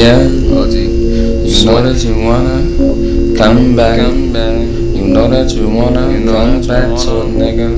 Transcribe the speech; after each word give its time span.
Yeah, 0.00 0.16
OG. 0.16 0.72
you 1.44 1.66
know 1.66 1.82
that 1.84 2.00
you 2.02 2.16
wanna 2.24 3.36
come 3.36 3.76
back. 3.76 4.00
Come 4.00 4.32
back. 4.32 4.56
You 4.96 5.12
know 5.12 5.28
that 5.28 5.52
you 5.52 5.68
wanna 5.68 6.10
You 6.10 6.20
know 6.24 6.32
come 6.32 6.66
back 6.66 6.88
to 7.04 7.20
a 7.20 7.24
nigga. 7.28 7.68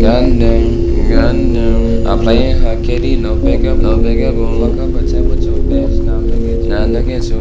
Goddamn. 0.00 1.10
Goddamn. 1.10 2.06
I 2.06 2.22
play 2.22 2.50
in 2.50 2.62
her 2.62 2.80
kitty, 2.84 3.16
no 3.16 3.34
bigger, 3.34 3.74
No 3.74 3.96
bigger 3.96 4.30
boom. 4.30 4.62
Fuck 4.62 4.78
up 4.78 5.02
a 5.02 5.04
tip 5.04 5.24
with 5.26 5.42
your 5.42 5.58
bitch, 5.58 5.98
now 6.04 6.18
look 6.22 6.38
at 6.38 6.62
you. 6.62 6.68
Now 6.68 6.84
look 6.84 7.08
at 7.08 7.24
you. 7.24 7.40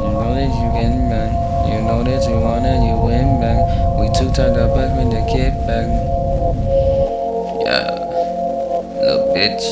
You 0.00 0.10
know 0.16 0.32
that 0.32 0.48
you 0.48 0.68
getting 0.72 1.08
back. 1.12 1.30
You 1.68 1.78
know 1.84 2.00
that 2.08 2.24
you 2.24 2.40
wanna, 2.40 2.72
you 2.88 2.96
win 3.04 3.38
back. 3.38 3.60
We 4.00 4.08
two 4.16 4.32
turned 4.32 4.56
up 4.56 4.74
back 4.74 4.96
with 4.96 5.10
the 5.12 5.20
kid 5.30 5.52
back. 5.66 6.29
Yeah, 7.70 7.86
little 8.98 9.30
bitch. 9.30 9.62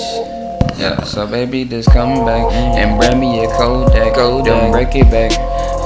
Yeah, 0.79 1.03
so 1.03 1.27
baby, 1.27 1.65
just 1.65 1.91
come 1.91 2.23
back 2.23 2.47
and 2.79 2.95
bring 2.95 3.19
me 3.19 3.43
a 3.43 3.49
Kodak. 3.51 4.15
Kodak. 4.15 4.47
Don't 4.47 4.71
break 4.71 4.95
it 4.95 5.11
back. 5.11 5.35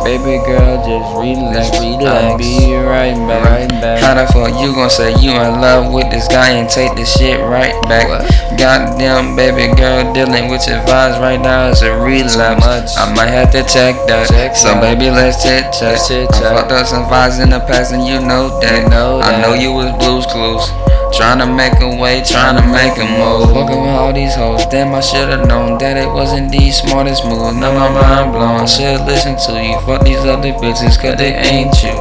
Baby 0.04 0.36
girl, 0.44 0.76
just 0.84 1.08
relax. 1.16 1.72
Just 1.72 1.80
relax. 1.80 2.20
I'll 2.20 2.36
be 2.36 2.76
right 2.76 3.16
back. 3.16 3.48
Right 3.48 3.80
back. 3.80 4.04
How 4.04 4.12
the 4.12 4.28
fuck 4.28 4.52
you 4.60 4.76
gon' 4.76 4.90
say 4.90 5.16
you 5.24 5.32
in 5.32 5.64
love 5.64 5.88
with 5.94 6.12
this 6.12 6.28
guy 6.28 6.50
and 6.50 6.68
take 6.68 6.92
this 7.00 7.16
shit 7.16 7.40
right 7.40 7.72
back? 7.88 8.04
What? 8.12 8.28
Goddamn, 8.60 9.32
baby 9.32 9.72
girl, 9.72 10.12
dealing 10.12 10.50
with 10.52 10.68
your 10.68 10.84
vibes 10.84 11.16
right 11.16 11.40
now 11.40 11.72
is 11.72 11.80
a 11.80 11.96
relapse. 11.96 12.60
much. 12.60 12.92
I 13.00 13.08
might 13.16 13.32
have 13.32 13.52
to 13.56 13.64
check 13.64 13.96
that. 14.04 14.28
Check 14.28 14.54
so 14.54 14.76
that. 14.76 14.84
baby, 14.84 15.08
let's 15.08 15.40
chit 15.42 15.64
chat. 15.72 15.96
I 15.96 16.60
fucked 16.60 16.72
up 16.72 16.84
some 16.84 17.08
vibes 17.08 17.40
in 17.40 17.48
the 17.48 17.60
past 17.60 17.94
and 17.94 18.04
you 18.04 18.20
know 18.20 18.60
that. 18.60 18.84
You 18.84 18.90
know 18.90 19.22
I 19.24 19.40
know 19.40 19.54
you 19.54 19.72
was 19.72 19.88
blues 19.96 20.26
clues. 20.28 20.68
Tryna 21.12 21.54
make 21.54 21.78
a 21.80 22.00
way, 22.00 22.22
tryna 22.22 22.64
make 22.72 22.96
a 22.96 23.04
move. 23.04 23.52
Fucking 23.52 23.80
with 23.80 23.91
all 23.91 24.12
these 24.14 24.34
hoes, 24.34 24.64
damn, 24.66 24.94
I 24.94 25.00
should've 25.00 25.46
known 25.46 25.78
that 25.78 25.96
it 25.98 26.08
wasn't 26.08 26.50
the 26.50 26.70
smartest 26.70 27.24
move. 27.27 27.54
Now 27.56 27.72
my 27.77 27.88
mind 27.92 28.32
blown, 28.32 28.66
should 28.66 29.04
listen 29.04 29.36
to 29.36 29.62
you. 29.62 29.78
Fuck 29.84 30.04
these 30.04 30.24
other 30.24 30.52
bitches, 30.56 30.96
cause 31.00 31.16
they 31.16 31.34
ain't 31.34 31.74
you. 31.82 31.92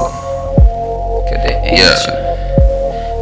Cause 1.28 1.44
they 1.44 1.60
ain't 1.62 1.78
Yeah. 1.78 2.32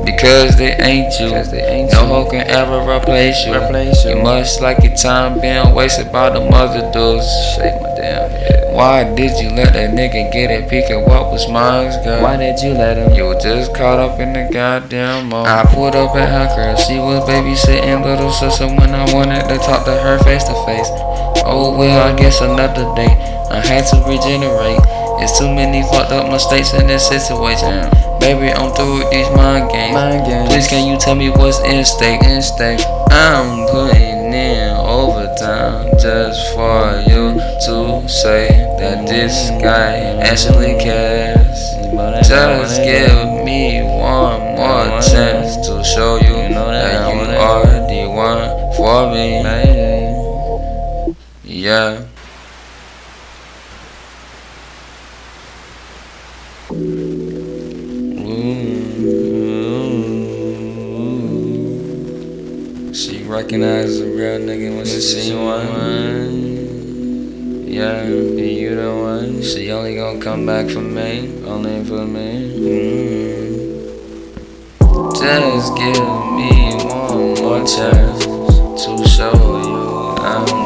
Because 0.06 0.58
they 0.58 0.74
ain't 0.78 1.20
you. 1.20 1.30
They 1.50 1.66
ain't 1.66 1.92
no 1.92 2.02
you. 2.02 2.08
hoe 2.08 2.30
can 2.30 2.48
ever 2.48 2.82
replace 2.86 3.46
you. 3.46 3.56
Replace 3.56 4.06
you. 4.06 4.18
You 4.18 4.24
must 4.24 4.62
like 4.62 4.84
your 4.84 4.96
time 4.96 5.42
being 5.42 5.74
wasted 5.74 6.12
by 6.12 6.30
the 6.30 6.40
mother 6.40 6.82
dudes. 6.94 7.26
Why 8.80 9.04
did 9.04 9.36
you 9.44 9.52
let 9.52 9.76
that 9.76 9.92
nigga 9.92 10.32
get 10.32 10.56
a 10.56 10.64
peek 10.64 10.88
at 10.88 11.04
what 11.04 11.36
was 11.36 11.52
mine, 11.52 11.92
girl? 12.02 12.24
Why 12.24 12.38
did 12.38 12.64
you 12.64 12.72
let 12.72 12.96
him? 12.96 13.12
You 13.12 13.26
were 13.26 13.36
just 13.36 13.76
caught 13.76 14.00
up 14.00 14.22
in 14.22 14.32
the 14.32 14.48
goddamn 14.48 15.28
moment. 15.28 15.52
I 15.52 15.68
pulled 15.68 16.00
up 16.00 16.16
at 16.16 16.32
her 16.32 16.48
crib. 16.56 16.80
She 16.80 16.96
was 16.96 17.20
babysitting 17.28 18.08
little 18.08 18.32
sister 18.32 18.68
when 18.68 18.96
I 18.96 19.04
wanted 19.12 19.52
to 19.52 19.58
talk 19.60 19.84
to 19.84 19.92
her 19.92 20.18
face 20.24 20.48
to 20.48 20.56
face. 20.64 20.88
Oh 21.44 21.76
well, 21.78 22.08
I 22.08 22.16
guess 22.16 22.40
another 22.40 22.88
day. 22.96 23.12
I 23.52 23.60
had 23.60 23.84
to 23.92 24.00
regenerate. 24.08 24.80
It's 25.20 25.38
too 25.38 25.52
many 25.52 25.84
fucked 25.92 26.16
up 26.16 26.32
mistakes 26.32 26.72
in 26.72 26.88
this 26.88 27.06
situation. 27.06 27.84
Baby, 28.24 28.48
I'm 28.56 28.72
through 28.72 29.04
with 29.04 29.12
these 29.12 29.28
mind 29.36 29.72
games. 29.76 29.92
Mind 29.92 30.24
games. 30.24 30.48
Please, 30.48 30.70
can 30.70 30.88
you 30.88 30.98
tell 30.98 31.16
me 31.16 31.28
what's 31.28 31.60
in 31.68 31.84
stake? 31.84 32.24
In 32.24 32.42
stake. 32.42 32.80
I'm 33.12 33.68
putting 33.68 34.32
in 34.32 34.69
overtime 35.00 35.88
just 35.98 36.54
for 36.54 37.00
you 37.08 37.40
to 37.66 38.08
say 38.10 38.48
that 38.80 39.08
this 39.08 39.50
guy 39.62 39.96
actually 40.20 40.76
cares. 40.78 41.60
Just 42.28 42.82
give 42.84 43.16
me 43.46 43.82
one 43.82 44.42
more 44.60 45.00
chance 45.02 45.56
to 45.68 45.84
show 45.84 46.18
you 46.18 46.36
that 46.54 47.16
you 47.16 47.32
are 47.40 47.66
the 47.88 48.04
one 48.12 48.76
for 48.76 49.10
me. 49.14 49.30
Yeah. 51.44 52.06
She 62.94 63.24
recognizes 63.24 64.02
a 64.02 64.06
real 64.06 64.40
nigga 64.40 64.76
when 64.76 64.86
she 64.86 65.00
see 65.00 65.36
one. 65.36 66.60
Yeah, 67.68 68.04
you 68.04 68.76
the 68.76 68.92
one. 68.92 69.44
She 69.44 69.72
only 69.72 69.96
gonna 69.96 70.20
come 70.20 70.46
back 70.46 70.70
for 70.70 70.82
me, 70.82 71.44
only 71.46 71.84
for 71.86 72.06
me. 72.06 72.50
Mm. 72.60 73.70
Just 75.16 75.76
give 75.78 76.00
me 76.36 76.76
one 76.84 77.36
more 77.42 77.64
chance 77.66 78.26
to 78.86 79.08
show 79.08 79.34
you 79.34 80.16
I'm 80.18 80.59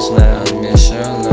Smile. 0.00 0.42
I 0.48 0.60
miss 0.60 0.90
your 0.90 1.23